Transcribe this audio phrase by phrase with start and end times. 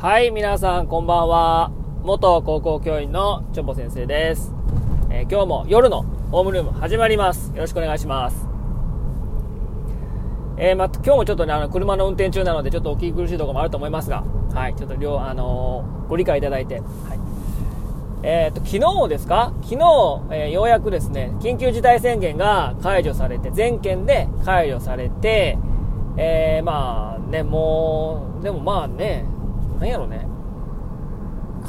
[0.00, 1.72] はい、皆さんこんばんは。
[2.04, 4.54] 元高校教員のチョボ先生です。
[5.10, 7.50] えー今日も夜のホームルーム始まります。
[7.50, 8.46] よろしくお願いします。
[10.56, 14.22] えーま今日もちょっとね、あの、車の運転中なので、ちょっとお聞き苦しいところもあると思いますが、
[14.54, 16.84] はい、ちょっと両、あのーご理解いただいて、はい。
[18.22, 19.52] えっ、と、昨日ですか？
[19.62, 19.78] 昨日、
[20.30, 25.58] えーようやくですね、緊急事態宣言が解除されて、全県で解除されて、
[26.16, 29.24] えーまあね、もう、でもまあね、
[29.78, 30.26] なんやろね、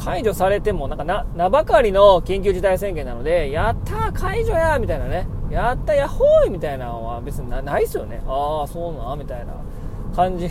[0.03, 8.21] 解除されても、なんかな、名ばかりの緊急事態宣言なので、やったー解除やみたいなね、やったやっほーいみたいなのは別にないですよね。
[8.27, 9.53] ああ、そうなんみたいな
[10.16, 10.47] 感じ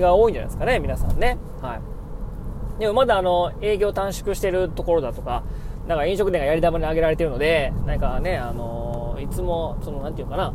[0.00, 1.38] が多いんじゃないですかね、皆さんね。
[1.60, 2.80] はい。
[2.80, 5.42] でもまだあの、営業短縮してるところだとか、
[5.88, 10.52] なんか飲食店がやり玉に挙げられてるので、なんかね、あのいつも、その、なんていうかな、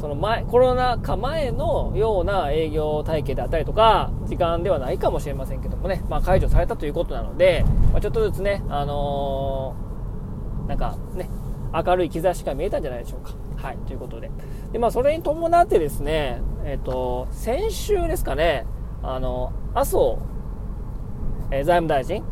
[0.00, 11.28] その前、コロナ禍前のような営業体系であったりとか、時間ではないかもしれませんけどもね、まあ解除されたということなので、まあ、ちょっとずつね、あのーなんかね、
[11.74, 13.34] 明るい兆しが見えたんじゃないでしょうか。
[13.56, 14.30] はい、ということで。
[14.72, 18.66] で、まあそれに伴ってですね、えっ、と、先週ですかね、
[19.02, 20.18] あの、麻生、
[21.50, 22.22] えー財務大臣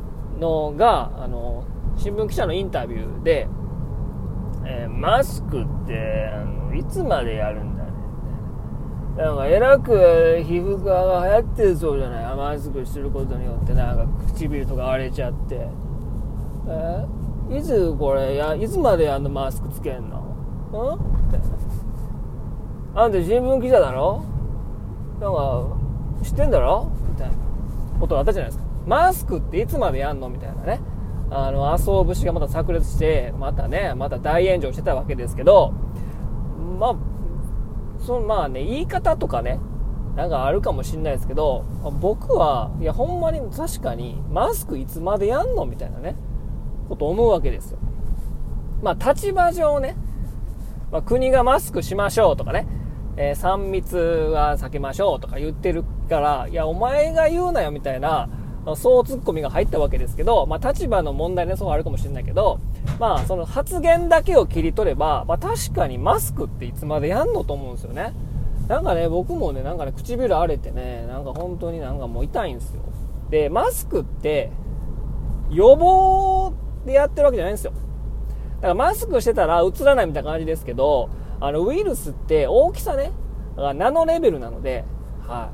[0.40, 1.64] のが、あの、
[1.96, 3.48] 新聞記者のインタビューで、
[4.64, 6.30] えーマスクって
[6.68, 7.90] あのいつまでやるんだね
[9.16, 9.90] なんかえらく
[10.46, 12.36] 皮膚科が流行ってるそうじゃない？
[12.36, 15.68] マスクしてることによってなんか唇とか荒れちゃって。
[16.68, 17.06] え？
[17.58, 20.18] いつこれやいつまであのマスクつけんの？
[20.18, 20.94] ん？
[20.94, 20.98] っ
[21.32, 21.38] て
[22.94, 24.22] あんた新聞記者だろ？
[25.20, 25.66] なんか
[26.22, 26.88] 知ってんだろ？
[27.08, 27.34] みたいな。
[27.98, 28.70] ことあったじゃないですか。
[28.86, 30.28] マスクっていつまでやんの？
[30.28, 30.80] みたいなね。
[31.30, 35.74] あの麻生節がまた炸裂してまたねまた大炎上してたわけですけど
[36.78, 36.96] まあ
[38.04, 39.60] そのまあね言い方とかね
[40.16, 41.64] なんかあるかもしれないですけど
[42.00, 46.16] 僕はいやほんまに確かにマスクいつまでやんのみたいなね
[46.88, 47.78] こと思うわけですよ。
[48.82, 49.96] まあ立場上ね、
[50.90, 52.66] まあ、国がマスクしましょうとかね、
[53.16, 58.28] えー3密は避けましょうとか言ってるからいやお前が言うなよみたいな
[58.76, 62.60] そうツッコミが入ったわけですけど、まあ、立場の問題ね、そうあるかもしれないけど、
[62.98, 68.14] まあ、その発言だけを切り取れば、まあ、確かにマスクっていつまでやんのと思うんですよね。
[68.68, 72.82] なんかね、僕もね、なんかね、唇荒れてね、なんか本当になんかもう痛いんですよ。
[73.30, 74.50] で、マスクって、
[75.50, 76.52] 予防
[76.84, 77.72] でやってるわけじゃないんですよ。
[78.56, 81.08] だからマスクしてたら映らないみたいな感じですけど、
[81.40, 83.12] あの、ウイルスって大きさね、
[83.56, 84.84] ナノレベルなので、
[85.26, 85.50] は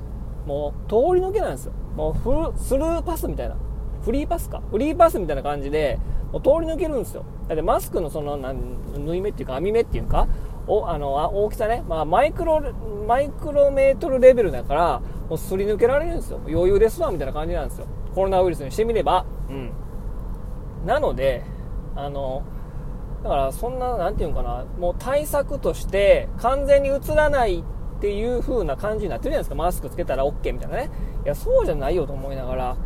[0.47, 0.49] い。
[0.49, 1.73] もう通り抜けなんですよ。
[1.97, 3.57] もうフル、スルーパスみたいな。
[4.05, 4.61] フリーパスか。
[4.71, 5.99] フリーパスみたいな感じで、
[6.33, 7.25] もう通り抜けるんですよ。
[7.49, 10.27] だってマスクのその、縫い目っていうか、網目っていうか、
[10.67, 12.61] お、あの、あ大きさね、まあ、マイクロ、
[13.07, 16.41] マイクロメートルレベルだから、もうすり抜けられるんですよ。
[16.47, 17.87] 余裕ですわ、みたいな感じなんですよ。
[18.15, 19.25] コロナウイルスにしてみれば。
[19.49, 19.71] うん。
[20.87, 21.43] なので、
[21.97, 22.43] あの、
[23.23, 29.55] だからそんな、なんていうのかな、もう対策として完全に映らないっていう風な感じになってるじゃないですか。
[29.55, 30.91] マスクつけたら OK みたいなね。
[31.25, 32.77] いや、そうじゃないよと思いながら、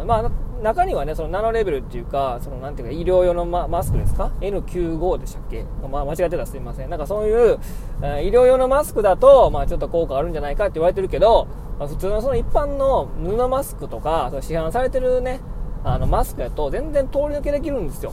[0.00, 0.30] うん、まあ、
[0.62, 5.64] 中にはね、そのナノレベルっていうか、そのなんていうか、医療用のママスクですか ?N95 でしたっけ？
[5.88, 6.90] まあ、間違ってたらすいません。
[6.90, 7.58] なんかそういう、
[8.02, 11.46] えー医療用のマスクだと、まあちょっと効果あるんじゃないかって言われてるけど、
[11.78, 15.40] まあ、普通のその一般の布マスクとか、その市販されてるね、
[15.84, 18.12] あのマスクだと全然通り抜けできるんですよ。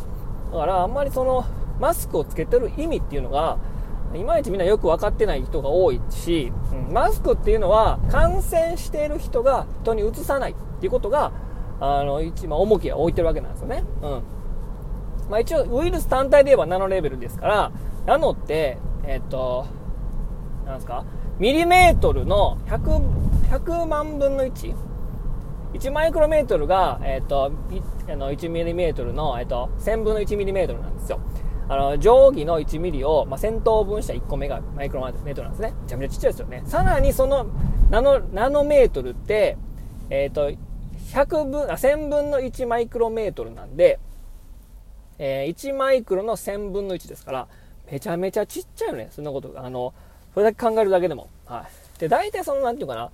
[0.51, 1.45] だからあんまりその
[1.79, 3.57] マスクをつけてる意味っていうのが、
[4.13, 6.53] いまいちみんなよく分かってない人が多いし、
[6.91, 11.31] マスクっていうのは感染している人が人にうつさないっていうことが、
[11.79, 13.83] あの、一番重きを置いてるわけなんですよね。
[14.01, 14.23] うん。
[15.29, 17.71] まあ一応ウイルス単体で言えばナノレベルですから、
[18.05, 19.65] ナノって、えっと、
[20.65, 21.05] なんですか？
[21.39, 23.01] ミリメートルの100、
[23.49, 24.73] 100万分の 1?
[25.73, 27.51] 1マイクロメートルが、えっ、と、
[28.07, 31.19] あの1ミリメートルの、えっ、と、1000分の1ミリメートルなんですよ。
[31.67, 35.73] あの、定規の1ミリを、まあ、1000等分した1個目がマイクロメートルなんですね。
[35.81, 36.63] めちゃめちゃちっちゃいですよね。
[36.65, 37.47] さらにその
[37.89, 39.57] ナノ、ナノメートルって、
[40.09, 40.51] えっ、と、
[41.11, 43.99] 100分、あ、1000分の1マイクロメートルなんで、
[45.17, 47.47] えー1マイクロの1000分の1ですから、
[47.91, 49.09] めちゃめちゃちっちゃいよね。
[49.11, 49.53] そんなこと。
[49.55, 49.93] あの、
[50.33, 51.29] それだけ考えるだけでも。
[51.45, 51.65] は
[51.97, 51.99] い。
[51.99, 53.11] で、大体その、なんていうかな、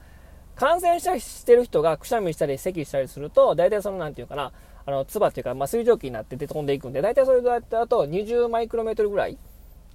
[0.55, 4.51] 感染者してる人がくしゃみしたり咳したりすると、大体その、なんていうかな、
[4.85, 9.37] あの、唾っていうか、まあ、水蒸気になってて飛んでいくんで、大体それだと20マイクロメートルぐらい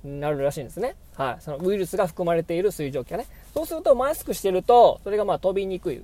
[0.04, 0.96] になるらしいんですね。
[1.16, 1.42] はい。
[1.42, 3.26] そのウイルスが含まれている水蒸気がね。
[3.54, 6.00] そうすると、マスクしてると、それがまあ飛びにくい。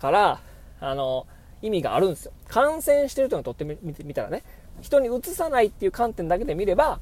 [0.00, 0.40] から、
[0.80, 1.26] あの、
[1.60, 2.32] 意味があるんですよ。
[2.46, 4.42] 感染してる人にとってみ見てみたらね、
[4.80, 7.00] 人にうつさないっていう観点だけで見れば、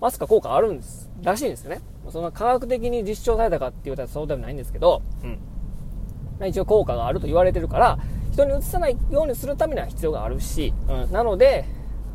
[0.00, 1.80] マスクは効果あるんです、らしいんですよね。
[2.10, 6.48] その科学的に実証されたかって言われたらそうでもないんですけど、うん。
[6.48, 7.98] 一応効果があると言われてるから、
[8.32, 11.66] 人にうつさないようにするためには必要があるし、うん、なので、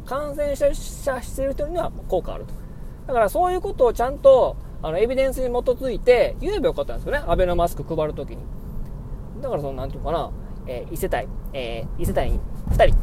[0.06, 2.54] 感染者してる人には効果あると。
[3.08, 7.24] だからそういうことをちゃんと、あの、エビデンスに基づいて言えばよかったんですよね。
[7.28, 8.38] アベノマスク配るときに。
[9.42, 10.32] だからその、なんていうかな、
[10.66, 12.40] えー、1世帯、えー、1世帯
[12.76, 12.98] 2人、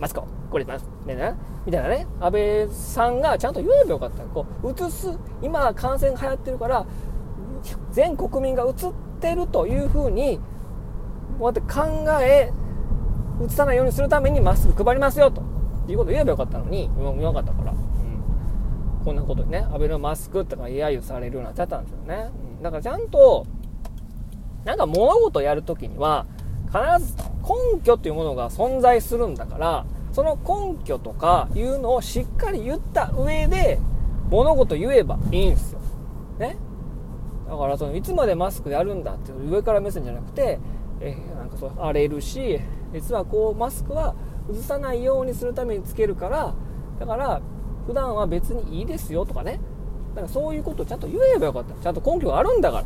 [0.00, 4.22] マスクを、これます、みたいな、みたいなね、安倍さんがちゃんと言えばよかった。
[4.24, 6.86] こう、移す、今感染が流行ってるから、
[7.92, 8.72] 全国民が移っ
[9.20, 10.40] てるというふうに、
[11.38, 11.84] こうやって考
[12.22, 12.52] え、
[13.44, 15.42] 移さないようにするためにマスク配りますよ、と
[15.88, 17.74] いうことを言えばよかったのに、言わなかったから。
[19.04, 22.30] こんなことにね、アベノマスクとか揶揄されるようになっちゃったんですよね。
[22.58, 23.46] うん、だからちゃんと、
[24.64, 26.26] なんか物事をやるときには、
[26.66, 27.14] 必ず
[27.72, 33.78] 根拠というものが存在するんだから、その根拠とかいうのをしっかり言った上で、
[34.28, 35.80] 物事言えばいいんですよ。
[36.40, 36.56] ね。
[37.48, 40.58] だからそのいつまでマスクやるんだって上から目線じゃなくて、
[41.00, 42.60] え、なんかそう荒れるし
[42.92, 44.14] 実はこうマスクは
[44.50, 46.54] 移さないようにするためにつけるから
[46.98, 47.40] だから
[47.86, 49.60] 普段は別にいいですよとかね。
[50.14, 51.74] だからそういうことをちゃんと言えばよかった。
[51.74, 52.84] ちゃんと根拠があるんだから。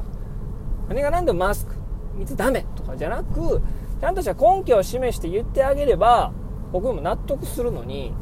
[0.89, 1.75] 何が何でもマスク。
[2.17, 3.63] 水ダメとかじゃなく
[4.01, 6.33] ちゃんとした根拠を示して言ってあげれば
[6.73, 8.13] 僕も納得するのに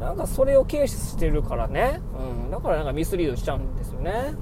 [0.00, 4.34] なんかそれを軽視してるからね、うん、だからなんかミスリードしちゃうんですよね、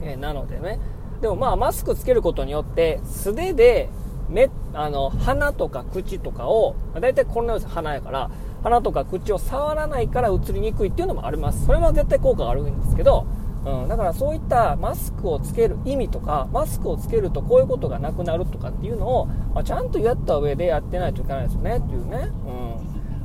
[0.00, 0.08] うん。
[0.08, 0.80] え、なのでね。
[1.20, 3.88] でもまあマスクつけることによって素手で
[4.28, 8.30] 目あの鼻とか口とかを大体こんなように鼻やから
[8.62, 11.64] 鼻とか口を触らないから移りにくいっていうのもあります。
[11.64, 13.26] それは絶対効果があるんですけど、
[13.64, 22.30] うん、だからそういったマスクをつける意味とかマスクをつけるとこういうことがなくなるとかっていうのを、まあ、ちゃんとやった上でやってないといけないですよねっていうね、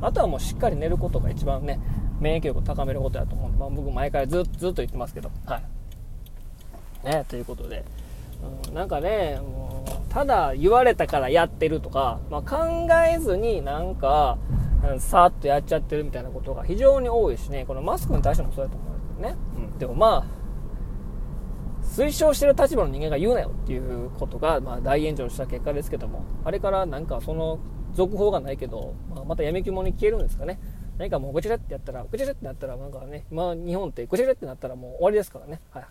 [0.02, 1.80] ん、あとはもうしっかり寝ることが一番ね
[2.20, 5.30] 免疫力を高めることだと思うんで、まあ、僕前からずっとずっと言ってますけど。
[5.46, 5.73] はい。
[7.04, 7.84] ねということで、
[8.66, 14.38] うん、なんかねもうただ言われたからやってるとか、まあ、考えずになんか
[14.98, 19.36] さーっとやっちゃってるみたいなことが非常に多いしね、このマスクに対してもそうだと思うんですけどね。
[19.56, 27.58] うん、でもまあ、推奨してる立場の人間が言うなよっていうことが、まあ、大炎上した結果ですけども、あれからなんかその
[27.94, 30.60] 続報がないけど、まあ、またやめきもに消えるんですかね。
[30.98, 35.60] 何かもうごちゃごちゃってやったら、ごちゃごちゃってなったら、なんかね、今日本ってごちゃごちゃってなったらもう終わりですからね。
[35.70, 35.84] はい。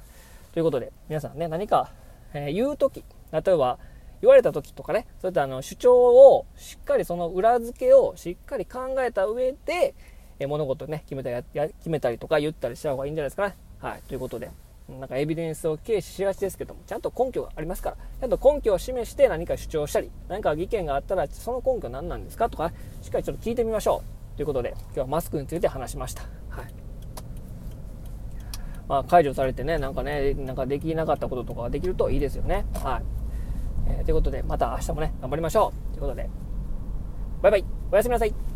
[0.54, 1.92] ということで、皆さんね、何か、
[2.34, 3.80] えー、言うとき、例えば、
[4.22, 9.96] 言われた時とかね、そういったあの主張をしっかりその裏付けをしっかり考えた上で、
[10.40, 13.58] え物事ね、決めたりや決めたりとか言ったりした方がいいんじゃないですかね。
[13.80, 14.02] はい。
[14.08, 14.50] ということで、
[14.88, 22.72] なんかエビデンスを軽視しがちですけども、ちゃんと根拠がありますから、ちゃんと根拠を示して何か主張したり、何か意見があったら、その根拠何なんですかとか、
[23.02, 24.04] しっかりちょっと聞いてみましょ
[24.34, 24.38] う。
[24.38, 26.24] ということで、今日はマスクについて話しました。
[26.50, 26.83] はい。
[28.88, 32.66] まあ、解除されてね、なんかね、なんかできなかったこととかができるといいですよね。
[32.76, 33.04] はい。
[33.88, 35.94] えー、ということで、また明日もね、頑張りましょう。
[35.94, 36.30] ということで、
[37.42, 37.66] バイバイ。
[37.92, 38.53] おやすみなさい。